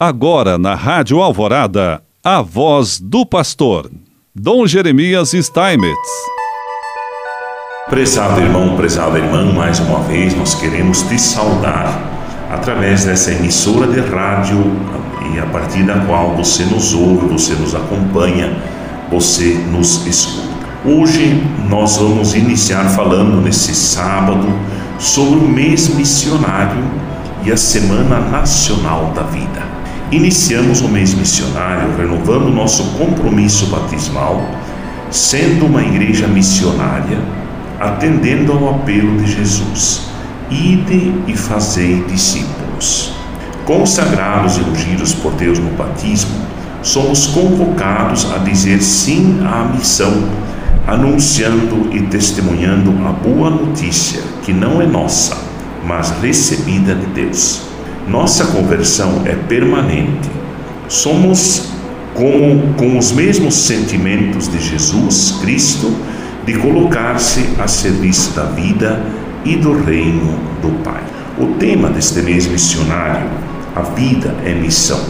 Agora 0.00 0.56
na 0.56 0.76
Rádio 0.76 1.20
Alvorada, 1.20 2.00
a 2.22 2.40
voz 2.40 3.00
do 3.00 3.26
pastor, 3.26 3.90
Dom 4.32 4.64
Jeremias 4.64 5.32
Steinmetz. 5.32 5.98
Prezado 7.90 8.40
irmão, 8.40 8.76
prezada 8.76 9.18
irmã, 9.18 9.52
mais 9.52 9.80
uma 9.80 9.98
vez 10.02 10.36
nós 10.36 10.54
queremos 10.54 11.02
te 11.02 11.18
saudar 11.18 12.46
através 12.48 13.06
dessa 13.06 13.32
emissora 13.32 13.88
de 13.88 13.98
rádio 13.98 14.58
e 15.34 15.40
a 15.40 15.46
partir 15.46 15.82
da 15.82 15.98
qual 16.06 16.36
você 16.36 16.64
nos 16.64 16.94
ouve, 16.94 17.26
você 17.26 17.54
nos 17.54 17.74
acompanha, 17.74 18.56
você 19.10 19.54
nos 19.54 20.06
escuta. 20.06 20.46
Hoje 20.84 21.42
nós 21.68 21.96
vamos 21.96 22.36
iniciar 22.36 22.88
falando 22.90 23.40
nesse 23.40 23.74
sábado 23.74 24.46
sobre 24.96 25.40
o 25.40 25.48
mês 25.48 25.92
missionário 25.92 26.84
e 27.44 27.50
a 27.50 27.56
Semana 27.56 28.20
Nacional 28.20 29.12
da 29.12 29.22
Vida. 29.22 29.77
Iniciamos 30.10 30.80
o 30.80 30.88
mês 30.88 31.12
missionário 31.12 31.94
renovando 31.94 32.48
nosso 32.48 32.82
compromisso 32.96 33.66
batismal, 33.66 34.42
sendo 35.10 35.66
uma 35.66 35.82
igreja 35.82 36.26
missionária, 36.26 37.18
atendendo 37.78 38.52
ao 38.52 38.70
apelo 38.70 39.18
de 39.18 39.30
Jesus: 39.30 40.04
Ide 40.50 41.12
e 41.26 41.36
fazei 41.36 42.02
discípulos. 42.04 43.12
Consagrados 43.66 44.56
e 44.56 44.62
ungidos 44.62 45.12
por 45.12 45.32
Deus 45.32 45.58
no 45.58 45.68
batismo, 45.72 46.40
somos 46.82 47.26
convocados 47.26 48.32
a 48.32 48.38
dizer 48.38 48.80
sim 48.80 49.40
à 49.44 49.64
missão, 49.64 50.26
anunciando 50.86 51.94
e 51.94 52.00
testemunhando 52.04 52.94
a 53.06 53.12
boa 53.12 53.50
notícia 53.50 54.22
que 54.42 54.54
não 54.54 54.80
é 54.80 54.86
nossa, 54.86 55.36
mas 55.84 56.14
recebida 56.22 56.94
de 56.94 57.04
Deus. 57.08 57.68
Nossa 58.08 58.46
conversão 58.46 59.22
é 59.26 59.34
permanente. 59.34 60.30
Somos 60.88 61.68
como 62.14 62.72
com 62.72 62.96
os 62.96 63.12
mesmos 63.12 63.54
sentimentos 63.54 64.48
de 64.48 64.58
Jesus 64.58 65.36
Cristo 65.42 65.94
de 66.46 66.54
colocar-se 66.54 67.50
a 67.58 67.68
serviço 67.68 68.34
da 68.34 68.44
vida 68.44 69.04
e 69.44 69.56
do 69.56 69.78
reino 69.84 70.38
do 70.62 70.82
Pai. 70.82 71.02
O 71.38 71.58
tema 71.58 71.90
deste 71.90 72.22
mês 72.22 72.46
missionário, 72.46 73.28
a 73.76 73.82
vida 73.82 74.34
é 74.42 74.54
missão, 74.54 75.04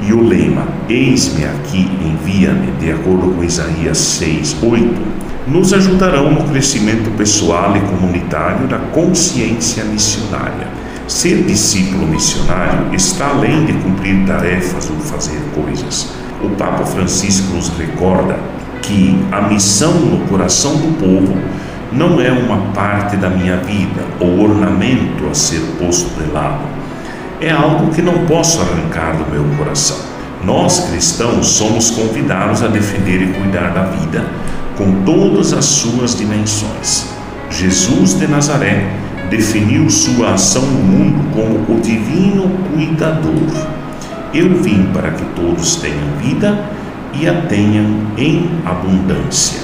e 0.00 0.14
o 0.14 0.26
lema 0.26 0.66
Eis-me 0.88 1.44
aqui, 1.44 1.86
envia-me, 2.02 2.72
de 2.80 2.92
acordo 2.92 3.34
com 3.34 3.44
Isaías 3.44 3.98
6, 3.98 4.56
8, 4.62 5.02
nos 5.48 5.74
ajudarão 5.74 6.32
no 6.32 6.44
crescimento 6.44 7.10
pessoal 7.10 7.76
e 7.76 7.80
comunitário 7.80 8.66
da 8.66 8.78
consciência 8.78 9.84
missionária 9.84 10.81
Ser 11.08 11.42
discípulo 11.42 12.06
missionário 12.06 12.94
está 12.94 13.28
além 13.28 13.64
de 13.64 13.72
cumprir 13.74 14.24
tarefas 14.26 14.88
ou 14.88 14.96
fazer 14.96 15.40
coisas. 15.54 16.08
O 16.42 16.50
Papa 16.50 16.84
Francisco 16.84 17.54
nos 17.54 17.68
recorda 17.76 18.38
que 18.80 19.18
a 19.30 19.42
missão 19.42 19.94
no 19.94 20.26
coração 20.26 20.76
do 20.76 20.98
povo 20.98 21.36
não 21.92 22.20
é 22.20 22.30
uma 22.32 22.72
parte 22.72 23.16
da 23.16 23.28
minha 23.28 23.56
vida 23.58 24.04
ou 24.18 24.40
ornamento 24.40 25.28
a 25.30 25.34
ser 25.34 25.60
posto 25.78 26.08
de 26.20 26.30
lado. 26.30 26.64
É 27.40 27.50
algo 27.50 27.92
que 27.92 28.00
não 28.00 28.24
posso 28.26 28.60
arrancar 28.60 29.16
do 29.16 29.30
meu 29.30 29.44
coração. 29.56 29.98
Nós 30.44 30.88
cristãos 30.88 31.46
somos 31.46 31.90
convidados 31.90 32.62
a 32.62 32.68
defender 32.68 33.22
e 33.22 33.32
cuidar 33.32 33.72
da 33.74 33.82
vida 33.82 34.24
com 34.76 35.02
todas 35.04 35.52
as 35.52 35.64
suas 35.64 36.16
dimensões. 36.16 37.06
Jesus 37.50 38.14
de 38.14 38.26
Nazaré 38.26 39.01
definiu 39.32 39.88
sua 39.88 40.34
ação 40.34 40.60
no 40.60 40.82
mundo 40.82 41.30
como 41.34 41.78
o 41.78 41.80
divino 41.80 42.50
cuidador. 42.70 43.66
Eu 44.34 44.62
vim 44.62 44.90
para 44.92 45.10
que 45.10 45.24
todos 45.34 45.76
tenham 45.76 46.18
vida 46.20 46.62
e 47.14 47.26
a 47.26 47.40
tenham 47.46 48.08
em 48.18 48.50
abundância. 48.62 49.58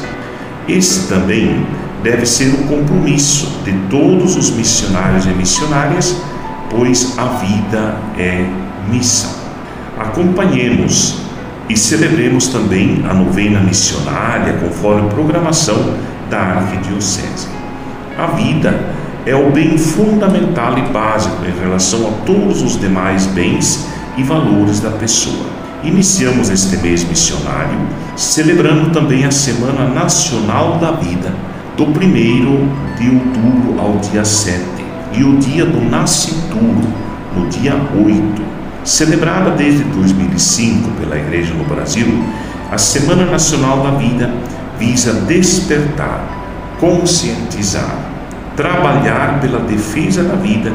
Esse 0.67 1.07
também 1.07 1.67
deve 2.03 2.25
ser 2.25 2.49
o 2.55 2.65
compromisso 2.67 3.61
de 3.63 3.73
todos 3.91 4.37
os 4.37 4.51
missionários 4.51 5.27
e 5.27 5.31
missionárias, 5.31 6.17
pois 6.71 7.19
a 7.19 7.27
vida 7.27 7.97
é 8.19 8.47
missão. 8.91 9.33
Acompanhemos 9.99 11.21
e 11.69 11.77
celebremos 11.77 12.49
também 12.49 13.05
a 13.07 13.13
novena 13.13 13.61
missionária 13.61 14.55
conforme 14.55 15.11
programação 15.11 15.95
da 16.31 16.39
Arquidiocese. 16.39 17.49
A 18.17 18.29
vida 18.29 18.97
é 19.29 19.37
o 19.37 19.51
bem 19.51 19.77
fundamental 19.77 20.79
e 20.79 20.83
básico 20.91 21.45
em 21.45 21.61
relação 21.61 22.09
a 22.09 22.11
todos 22.25 22.63
os 22.63 22.81
demais 22.81 23.27
bens 23.27 23.87
e 24.17 24.23
valores 24.23 24.81
da 24.81 24.91
pessoa. 24.91 25.45
Iniciamos 25.85 26.49
este 26.49 26.79
mês 26.79 27.05
missionário 27.05 27.79
celebrando 28.17 28.91
também 28.91 29.27
a 29.27 29.31
Semana 29.31 29.87
Nacional 29.87 30.79
da 30.79 30.93
Vida, 30.93 31.31
do 31.77 31.85
1 31.85 31.91
de 32.97 33.11
outubro 33.11 33.79
ao 33.79 33.99
dia 33.99 34.25
7, 34.25 34.65
e 35.13 35.23
o 35.23 35.37
dia 35.37 35.67
do 35.67 35.79
Nascituro, 35.91 36.89
no 37.37 37.47
dia 37.49 37.75
8. 37.75 38.43
Celebrada 38.83 39.51
desde 39.51 39.85
2005 39.85 40.91
pela 40.93 41.19
Igreja 41.19 41.53
no 41.53 41.65
Brasil, 41.65 42.25
a 42.73 42.79
Semana 42.79 43.27
Nacional 43.27 43.83
da 43.83 43.91
Vida 43.91 44.33
visa 44.79 45.13
despertar, 45.13 46.25
conscientizar, 46.81 48.08
trabalhar 48.59 49.39
pela 49.41 49.61
defesa 49.61 50.25
da 50.25 50.35
vida 50.35 50.73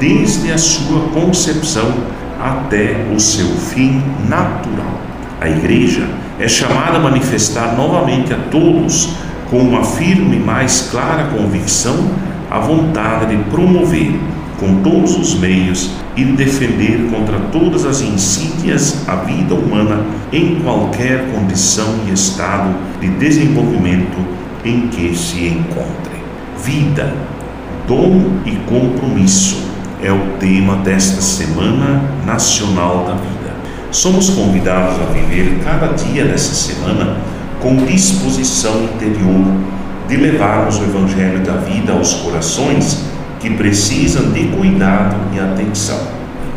desde 0.00 0.50
a 0.50 0.58
sua 0.58 1.02
concepção 1.10 1.94
até 2.42 3.06
o 3.14 3.20
seu 3.20 3.46
fim 3.46 4.02
natural. 4.28 4.98
A 5.40 5.48
Igreja 5.48 6.08
é 6.40 6.48
chamada 6.48 6.96
a 6.96 7.00
manifestar 7.00 7.76
novamente 7.76 8.34
a 8.34 8.36
todos, 8.50 9.10
com 9.48 9.58
uma 9.58 9.84
firme 9.84 10.38
e 10.38 10.40
mais 10.40 10.88
clara 10.90 11.28
convicção, 11.28 12.10
a 12.50 12.58
vontade 12.58 13.36
de 13.36 13.44
promover, 13.44 14.12
com 14.58 14.82
todos 14.82 15.16
os 15.16 15.38
meios, 15.38 15.92
e 16.16 16.24
defender 16.24 17.08
contra 17.12 17.38
todas 17.52 17.86
as 17.86 18.00
insídias 18.00 19.08
a 19.08 19.14
vida 19.14 19.54
humana 19.54 20.04
em 20.32 20.56
qualquer 20.56 21.30
condição 21.32 22.00
e 22.08 22.12
estado 22.12 22.74
de 23.00 23.08
desenvolvimento 23.08 24.18
em 24.64 24.88
que 24.88 25.16
se 25.16 25.46
encontre. 25.46 26.09
Vida, 26.62 27.14
dom 27.88 28.40
e 28.44 28.54
compromisso 28.68 29.62
é 30.02 30.12
o 30.12 30.36
tema 30.38 30.76
desta 30.76 31.22
Semana 31.22 32.02
Nacional 32.26 33.06
da 33.06 33.14
Vida. 33.14 33.54
Somos 33.90 34.28
convidados 34.28 35.00
a 35.00 35.10
viver 35.10 35.58
cada 35.64 35.86
dia 35.94 36.26
dessa 36.26 36.54
semana 36.54 37.16
com 37.60 37.76
disposição 37.86 38.84
interior 38.84 39.44
de 40.06 40.16
levarmos 40.16 40.78
o 40.78 40.82
Evangelho 40.82 41.40
da 41.40 41.54
vida 41.54 41.92
aos 41.94 42.12
corações 42.14 43.04
que 43.40 43.48
precisam 43.48 44.30
de 44.30 44.48
cuidado 44.48 45.16
e 45.32 45.40
atenção, 45.40 46.00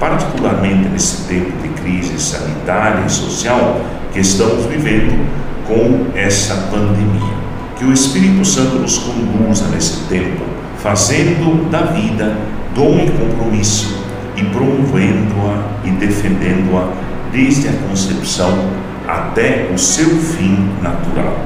particularmente 0.02 0.90
nesse 0.90 1.24
tempo 1.30 1.52
de 1.62 1.70
crise 1.82 2.20
sanitária 2.20 3.06
e 3.06 3.10
social 3.10 3.80
que 4.12 4.20
estamos 4.20 4.66
vivendo 4.66 5.26
com 5.66 6.08
essa 6.18 6.56
pandemia. 6.70 7.43
Que 7.84 7.90
o 7.90 7.94
Espírito 7.94 8.46
Santo 8.46 8.78
nos 8.78 8.98
conduza 8.98 9.68
nesse 9.68 10.08
tempo, 10.08 10.42
fazendo 10.78 11.70
da 11.70 11.82
vida 11.82 12.34
dom 12.74 12.98
e 12.98 13.12
compromisso 13.12 14.02
e 14.38 14.44
promovendo-a 14.46 15.84
e 15.84 15.90
defendendo-a 15.90 16.94
desde 17.34 17.68
a 17.68 17.74
concepção 17.90 18.58
até 19.06 19.70
o 19.74 19.78
seu 19.78 20.08
fim 20.12 20.70
natural. 20.82 21.38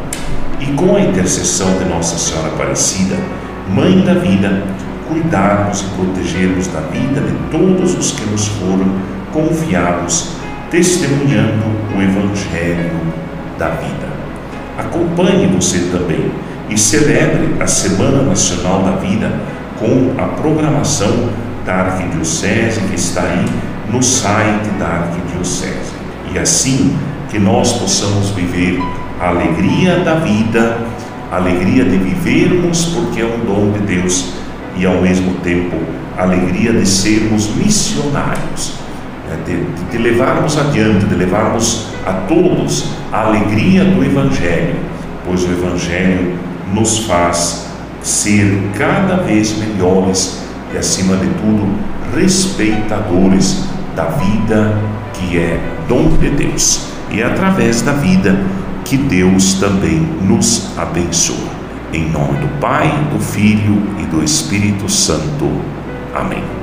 E 0.60 0.68
com 0.74 0.96
a 0.96 1.02
intercessão 1.02 1.76
de 1.80 1.86
Nossa 1.86 2.20
Senhora 2.20 2.50
Aparecida, 2.50 3.16
Mãe 3.74 4.02
da 4.02 4.14
Vida, 4.14 4.62
cuidarmos 5.08 5.82
e 5.82 5.86
protegermos 5.96 6.68
da 6.68 6.82
vida 6.82 7.20
de 7.20 7.34
todos 7.50 7.98
os 7.98 8.12
que 8.12 8.30
nos 8.30 8.48
foram 8.48 8.92
confiados, 9.34 10.34
testemunhando 10.70 11.66
o 11.98 12.00
Evangelho 12.00 12.92
da 13.58 13.70
vida. 13.70 14.17
Acompanhe 14.78 15.48
você 15.48 15.90
também 15.92 16.32
e 16.70 16.78
celebre 16.78 17.56
a 17.60 17.68
Semana 17.68 18.22
Nacional 18.22 18.84
da 18.84 18.92
Vida 18.98 19.32
com 19.80 20.14
a 20.22 20.28
programação 20.28 21.30
da 21.66 21.76
Arquidiocese 21.76 22.80
que 22.82 22.96
está 22.96 23.22
aí 23.22 23.46
no 23.92 24.04
site 24.04 24.70
da 24.80 24.86
Arquidiocese. 24.86 25.94
E 26.34 26.40
assim 26.40 26.96
que 27.30 27.40
nós 27.40 27.74
possamos 27.74 28.30
viver 28.30 28.80
a 29.20 29.30
alegria 29.30 30.00
da 30.00 30.16
vida, 30.16 30.78
a 31.32 31.38
alegria 31.38 31.84
de 31.84 31.98
vivermos 31.98 32.86
porque 32.86 33.22
é 33.22 33.26
um 33.26 33.46
dom 33.46 33.72
de 33.72 33.80
Deus 33.80 34.34
e 34.78 34.86
ao 34.86 35.02
mesmo 35.02 35.36
tempo 35.36 35.76
a 36.18 36.24
alegria 36.24 36.74
de 36.74 36.86
sermos 36.86 37.48
missionários? 37.56 38.87
De, 39.46 39.64
de 39.92 39.98
levarmos 39.98 40.58
adiante, 40.58 41.06
de 41.06 41.16
levarmos 41.16 41.88
a 42.06 42.14
todos 42.28 42.92
a 43.12 43.28
alegria 43.28 43.84
do 43.84 44.04
Evangelho, 44.04 44.76
pois 45.26 45.44
o 45.44 45.52
Evangelho 45.52 46.38
nos 46.74 47.00
faz 47.00 47.68
ser 48.02 48.58
cada 48.78 49.18
vez 49.18 49.58
melhores 49.58 50.42
e, 50.74 50.78
acima 50.78 51.16
de 51.18 51.28
tudo, 51.28 51.68
respeitadores 52.16 53.66
da 53.96 54.06
vida 54.06 54.78
que 55.14 55.38
é 55.38 55.60
dom 55.88 56.10
de 56.18 56.30
Deus. 56.30 56.88
E 57.12 57.22
é 57.22 57.26
através 57.26 57.82
da 57.82 57.94
vida 57.94 58.38
que 58.86 58.98
Deus 58.98 59.56
também 59.56 60.00
nos 60.22 60.78
abençoa. 60.78 61.58
Em 61.94 62.10
nome 62.10 62.40
do 62.40 62.60
Pai, 62.60 62.90
do 63.12 63.20
Filho 63.20 63.82
e 64.00 64.06
do 64.06 64.24
Espírito 64.24 64.90
Santo. 64.90 65.50
Amém. 66.14 66.57